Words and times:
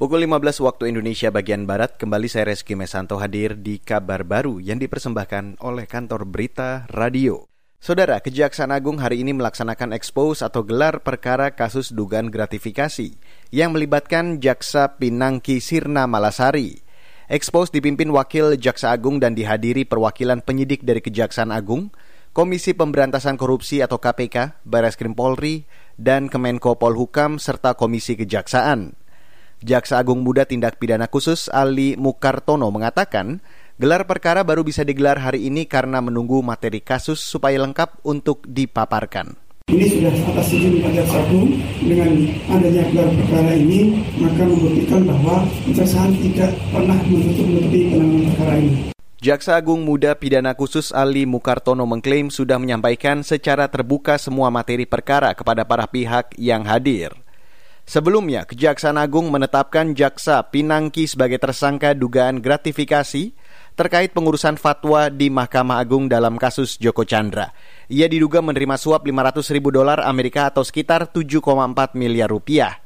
Pukul 0.00 0.24
15 0.24 0.64
waktu 0.64 0.96
Indonesia 0.96 1.28
bagian 1.28 1.68
Barat, 1.68 2.00
kembali 2.00 2.24
saya 2.24 2.48
Reski 2.48 2.72
Mesanto 2.72 3.20
hadir 3.20 3.52
di 3.60 3.76
kabar 3.76 4.24
baru 4.24 4.56
yang 4.56 4.80
dipersembahkan 4.80 5.60
oleh 5.60 5.84
kantor 5.84 6.24
berita 6.24 6.88
radio. 6.88 7.44
Saudara, 7.76 8.16
Kejaksaan 8.24 8.72
Agung 8.72 8.96
hari 8.96 9.20
ini 9.20 9.36
melaksanakan 9.36 9.92
ekspos 9.92 10.40
atau 10.40 10.64
gelar 10.64 11.04
perkara 11.04 11.52
kasus 11.52 11.92
dugaan 11.92 12.32
gratifikasi 12.32 13.12
yang 13.52 13.76
melibatkan 13.76 14.40
Jaksa 14.40 14.96
Pinangki 14.96 15.60
Sirna 15.60 16.08
Malasari. 16.08 16.80
Ekspos 17.28 17.68
dipimpin 17.68 18.08
Wakil 18.08 18.56
Jaksa 18.56 18.96
Agung 18.96 19.20
dan 19.20 19.36
dihadiri 19.36 19.84
perwakilan 19.84 20.40
penyidik 20.40 20.80
dari 20.80 21.04
Kejaksaan 21.04 21.52
Agung, 21.52 21.92
Komisi 22.32 22.72
Pemberantasan 22.72 23.36
Korupsi 23.36 23.84
atau 23.84 24.00
KPK, 24.00 24.64
Baris 24.64 24.96
Krim 24.96 25.12
Polri, 25.12 25.68
dan 26.00 26.32
Kemenko 26.32 26.80
Polhukam 26.80 27.36
serta 27.36 27.76
Komisi 27.76 28.16
Kejaksaan. 28.16 28.99
Jaksa 29.60 30.00
Agung 30.00 30.24
Muda 30.24 30.48
Tindak 30.48 30.80
Pidana 30.80 31.04
Khusus 31.04 31.52
Ali 31.52 31.92
Mukartono 32.00 32.72
mengatakan, 32.72 33.44
gelar 33.76 34.08
perkara 34.08 34.40
baru 34.40 34.64
bisa 34.64 34.88
digelar 34.88 35.20
hari 35.20 35.52
ini 35.52 35.68
karena 35.68 36.00
menunggu 36.00 36.40
materi 36.40 36.80
kasus 36.80 37.20
supaya 37.20 37.60
lengkap 37.60 38.00
untuk 38.00 38.40
dipaparkan. 38.48 39.36
Ini 39.68 39.84
sudah 39.84 40.16
atas 40.32 40.48
izin 40.56 40.80
Pak 40.80 40.96
Jaksa 40.96 41.20
Agung 41.28 41.60
dengan 41.76 42.10
adanya 42.48 42.88
gelar 42.88 43.12
perkara 43.12 43.52
ini, 43.52 44.00
maka 44.16 44.42
membuktikan 44.48 45.00
bahwa 45.04 45.44
Kejaksaan 45.68 46.10
tidak 46.24 46.56
pernah 46.72 46.98
menutup-nutupi 47.04 47.80
penanganan 47.92 48.24
perkara 48.32 48.54
ini. 48.56 48.72
Jaksa 49.20 49.60
Agung 49.60 49.84
Muda 49.84 50.16
Pidana 50.16 50.56
Khusus 50.56 50.88
Ali 50.96 51.28
Mukartono 51.28 51.84
mengklaim 51.84 52.32
sudah 52.32 52.56
menyampaikan 52.56 53.20
secara 53.20 53.68
terbuka 53.68 54.16
semua 54.16 54.48
materi 54.48 54.88
perkara 54.88 55.36
kepada 55.36 55.68
para 55.68 55.84
pihak 55.84 56.32
yang 56.40 56.64
hadir. 56.64 57.12
Sebelumnya, 57.90 58.46
Kejaksaan 58.46 58.94
Agung 59.02 59.34
menetapkan 59.34 59.98
Jaksa 59.98 60.46
Pinangki 60.46 61.10
sebagai 61.10 61.42
tersangka 61.42 61.90
dugaan 61.90 62.38
gratifikasi 62.38 63.34
terkait 63.74 64.14
pengurusan 64.14 64.54
fatwa 64.54 65.10
di 65.10 65.26
Mahkamah 65.26 65.82
Agung 65.82 66.06
dalam 66.06 66.38
kasus 66.38 66.78
Joko 66.78 67.02
Chandra. 67.02 67.50
Ia 67.90 68.06
diduga 68.06 68.38
menerima 68.46 68.78
suap 68.78 69.02
500 69.02 69.42
ribu 69.50 69.74
dolar 69.74 70.06
Amerika 70.06 70.46
atau 70.46 70.62
sekitar 70.62 71.10
7,4 71.10 71.98
miliar 71.98 72.30
rupiah. 72.30 72.78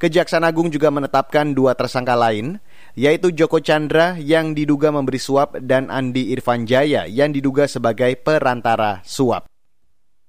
Kejaksaan 0.00 0.48
Agung 0.48 0.72
juga 0.72 0.88
menetapkan 0.88 1.52
dua 1.52 1.76
tersangka 1.76 2.16
lain, 2.16 2.56
yaitu 2.96 3.36
Joko 3.36 3.60
Chandra 3.60 4.16
yang 4.16 4.56
diduga 4.56 4.88
memberi 4.88 5.20
suap 5.20 5.60
dan 5.60 5.92
Andi 5.92 6.32
Irfan 6.32 6.64
Jaya 6.64 7.04
yang 7.04 7.28
diduga 7.28 7.68
sebagai 7.68 8.16
perantara 8.24 9.04
suap. 9.04 9.55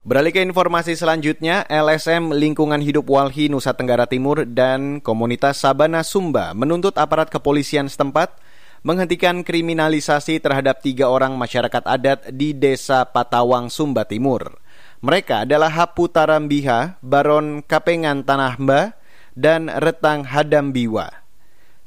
Beralih 0.00 0.32
ke 0.32 0.40
informasi 0.40 0.96
selanjutnya, 0.96 1.68
LSM 1.68 2.32
Lingkungan 2.32 2.80
Hidup 2.80 3.04
Walhi 3.04 3.52
Nusa 3.52 3.76
Tenggara 3.76 4.08
Timur 4.08 4.48
dan 4.48 5.04
komunitas 5.04 5.60
Sabana 5.60 6.00
Sumba 6.00 6.56
menuntut 6.56 6.96
aparat 6.96 7.28
kepolisian 7.28 7.84
setempat 7.84 8.32
menghentikan 8.80 9.44
kriminalisasi 9.44 10.40
terhadap 10.40 10.80
tiga 10.80 11.12
orang 11.12 11.36
masyarakat 11.36 11.84
adat 11.84 12.32
di 12.32 12.56
Desa 12.56 13.12
Patawang, 13.12 13.68
Sumba 13.68 14.08
Timur. 14.08 14.56
Mereka 15.04 15.44
adalah 15.44 15.68
Hapu 15.68 16.08
Tarambiha, 16.08 16.96
Baron 17.04 17.60
Kapengan 17.60 18.24
Tanah 18.24 18.56
Mba, 18.56 18.96
dan 19.36 19.68
Retang 19.68 20.24
Hadambiwa. 20.24 21.12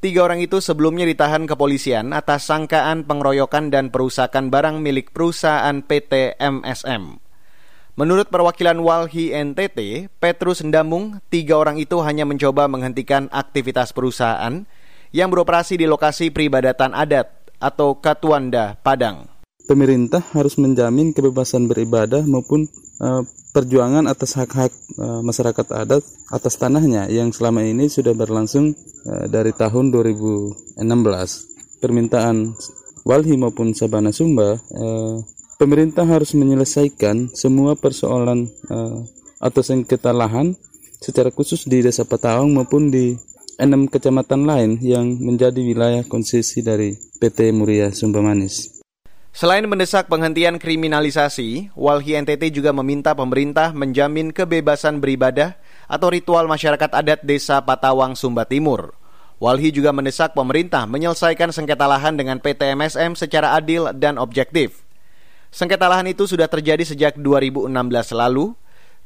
Tiga 0.00 0.24
orang 0.24 0.40
itu 0.40 0.64
sebelumnya 0.64 1.04
ditahan 1.04 1.44
kepolisian 1.44 2.16
atas 2.16 2.48
sangkaan 2.48 3.04
pengeroyokan 3.04 3.68
dan 3.68 3.92
perusakan 3.92 4.48
barang 4.48 4.80
milik 4.80 5.12
perusahaan 5.12 5.84
PT 5.84 6.40
MSM. 6.40 7.27
Menurut 7.98 8.30
perwakilan 8.30 8.78
Walhi 8.78 9.34
NTT, 9.34 10.06
Petrus 10.22 10.62
Ndamung, 10.62 11.18
tiga 11.34 11.58
orang 11.58 11.82
itu 11.82 11.98
hanya 11.98 12.22
mencoba 12.22 12.70
menghentikan 12.70 13.26
aktivitas 13.34 13.90
perusahaan 13.90 14.62
yang 15.10 15.34
beroperasi 15.34 15.74
di 15.74 15.82
lokasi 15.90 16.30
peribadatan 16.30 16.94
adat 16.94 17.26
atau 17.58 17.98
Katuanda, 17.98 18.78
Padang. 18.86 19.26
Pemerintah 19.66 20.22
harus 20.30 20.54
menjamin 20.62 21.10
kebebasan 21.10 21.66
beribadah 21.66 22.22
maupun 22.22 22.70
uh, 23.02 23.26
perjuangan 23.50 24.06
atas 24.06 24.38
hak-hak 24.38 24.70
uh, 24.94 25.18
masyarakat 25.26 25.66
adat 25.74 26.06
atas 26.30 26.54
tanahnya 26.54 27.10
yang 27.10 27.34
selama 27.34 27.66
ini 27.66 27.90
sudah 27.90 28.14
berlangsung 28.14 28.78
uh, 29.10 29.26
dari 29.26 29.50
tahun 29.50 29.90
2016. 29.90 30.78
Permintaan 31.82 32.54
Walhi 33.02 33.34
maupun 33.34 33.74
Sabana 33.74 34.14
Sumba 34.14 34.54
pemerintah 35.58 36.06
harus 36.06 36.32
menyelesaikan 36.38 37.34
semua 37.34 37.74
persoalan 37.74 38.46
uh, 38.70 39.02
atau 39.42 39.60
sengketa 39.60 40.14
lahan 40.14 40.54
secara 41.02 41.34
khusus 41.34 41.66
di 41.66 41.82
Desa 41.82 42.06
Patawang 42.06 42.54
maupun 42.54 42.94
di 42.94 43.18
enam 43.58 43.90
kecamatan 43.90 44.46
lain 44.46 44.70
yang 44.78 45.18
menjadi 45.18 45.58
wilayah 45.58 46.06
konsesi 46.06 46.62
dari 46.62 46.94
PT 47.18 47.50
Muria 47.50 47.90
Sumba 47.90 48.22
Manis. 48.22 48.78
Selain 49.34 49.62
mendesak 49.66 50.10
penghentian 50.10 50.58
kriminalisasi, 50.58 51.74
Walhi 51.78 52.18
NTT 52.18 52.54
juga 52.54 52.74
meminta 52.74 53.14
pemerintah 53.14 53.70
menjamin 53.74 54.34
kebebasan 54.34 54.98
beribadah 54.98 55.58
atau 55.86 56.10
ritual 56.10 56.50
masyarakat 56.50 56.90
adat 56.90 57.22
Desa 57.22 57.62
Patawang 57.62 58.18
Sumba 58.18 58.46
Timur. 58.46 58.94
Walhi 59.38 59.70
juga 59.70 59.94
mendesak 59.94 60.34
pemerintah 60.34 60.90
menyelesaikan 60.90 61.54
sengketa 61.54 61.86
lahan 61.86 62.18
dengan 62.18 62.42
PT 62.42 62.74
MSM 62.74 63.14
secara 63.14 63.54
adil 63.54 63.94
dan 63.94 64.18
objektif. 64.18 64.87
Sengketa 65.48 65.88
lahan 65.88 66.12
itu 66.12 66.28
sudah 66.28 66.44
terjadi 66.44 66.84
sejak 66.84 67.16
2016 67.16 67.72
lalu. 68.12 68.52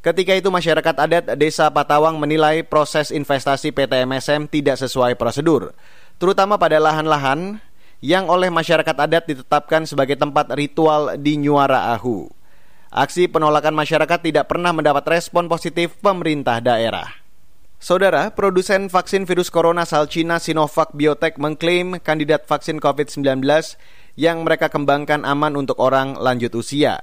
Ketika 0.03 0.35
itu 0.35 0.51
masyarakat 0.51 0.95
adat 0.99 1.25
Desa 1.39 1.71
Patawang 1.71 2.19
menilai 2.19 2.67
proses 2.67 3.15
investasi 3.15 3.71
PT 3.71 4.03
MSM 4.03 4.51
tidak 4.51 4.75
sesuai 4.83 5.15
prosedur, 5.15 5.71
terutama 6.19 6.59
pada 6.59 6.83
lahan-lahan 6.83 7.63
yang 8.03 8.27
oleh 8.27 8.51
masyarakat 8.51 8.97
adat 8.99 9.31
ditetapkan 9.31 9.87
sebagai 9.87 10.19
tempat 10.19 10.51
ritual 10.59 11.15
di 11.23 11.39
Nyuara 11.39 11.95
Ahu. 11.95 12.27
Aksi 12.91 13.31
penolakan 13.31 13.79
masyarakat 13.79 14.19
tidak 14.27 14.51
pernah 14.51 14.75
mendapat 14.75 15.07
respon 15.07 15.47
positif 15.47 15.95
pemerintah 16.03 16.59
daerah. 16.59 17.22
Saudara, 17.83 18.31
produsen 18.31 18.87
vaksin 18.87 19.27
virus 19.27 19.51
corona 19.51 19.83
asal 19.83 20.07
Cina 20.07 20.39
Sinovac 20.39 20.95
Biotech 20.95 21.35
mengklaim 21.35 21.99
kandidat 21.99 22.47
vaksin 22.47 22.79
COVID-19 22.79 23.43
yang 24.15 24.47
mereka 24.47 24.71
kembangkan 24.71 25.27
aman 25.27 25.59
untuk 25.59 25.83
orang 25.83 26.15
lanjut 26.15 26.55
usia. 26.55 27.03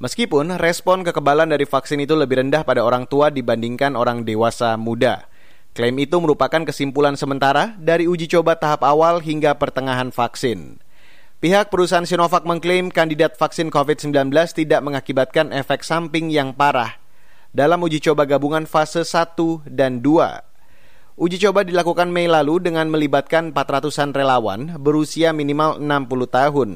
Meskipun 0.00 0.56
respon 0.56 1.04
kekebalan 1.04 1.52
dari 1.52 1.68
vaksin 1.68 2.00
itu 2.00 2.16
lebih 2.16 2.40
rendah 2.40 2.64
pada 2.64 2.88
orang 2.88 3.04
tua 3.04 3.28
dibandingkan 3.28 4.00
orang 4.00 4.24
dewasa 4.24 4.80
muda. 4.80 5.28
Klaim 5.76 6.00
itu 6.00 6.16
merupakan 6.16 6.64
kesimpulan 6.64 7.12
sementara 7.12 7.76
dari 7.76 8.08
uji 8.08 8.32
coba 8.32 8.56
tahap 8.56 8.88
awal 8.88 9.20
hingga 9.20 9.60
pertengahan 9.60 10.08
vaksin. 10.08 10.80
Pihak 11.44 11.68
perusahaan 11.68 12.08
Sinovac 12.08 12.48
mengklaim 12.48 12.88
kandidat 12.88 13.36
vaksin 13.36 13.68
COVID-19 13.68 14.32
tidak 14.56 14.80
mengakibatkan 14.80 15.52
efek 15.52 15.84
samping 15.84 16.32
yang 16.32 16.56
parah 16.56 16.96
dalam 17.52 17.80
uji 17.80 18.00
coba 18.04 18.28
gabungan 18.28 18.68
fase 18.68 19.02
1 19.02 19.68
dan 19.68 20.00
2 20.04 20.48
Uji 21.18 21.42
coba 21.42 21.66
dilakukan 21.66 22.14
Mei 22.14 22.30
lalu 22.30 22.62
dengan 22.62 22.86
melibatkan 22.86 23.50
400-an 23.50 24.14
relawan 24.14 24.78
berusia 24.78 25.34
minimal 25.34 25.82
60 25.82 26.30
tahun. 26.30 26.70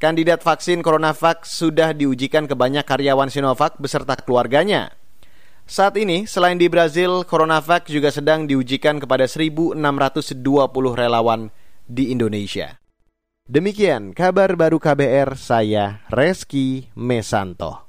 Kandidat 0.00 0.40
vaksin 0.40 0.80
CoronaVac 0.80 1.44
sudah 1.44 1.92
diujikan 1.92 2.48
ke 2.48 2.56
banyak 2.56 2.88
karyawan 2.88 3.28
Sinovac 3.28 3.76
beserta 3.76 4.16
keluarganya. 4.16 4.96
Saat 5.68 6.00
ini, 6.00 6.24
selain 6.24 6.56
di 6.56 6.72
Brazil, 6.72 7.28
CoronaVac 7.28 7.92
juga 7.92 8.08
sedang 8.08 8.48
diujikan 8.48 9.04
kepada 9.04 9.28
1.620 9.28 9.76
relawan 10.96 11.52
di 11.84 12.08
Indonesia. 12.08 12.80
Demikian 13.44 14.16
kabar 14.16 14.56
baru 14.56 14.80
KBR, 14.80 15.36
saya 15.36 16.00
Reski 16.08 16.88
Mesanto. 16.96 17.87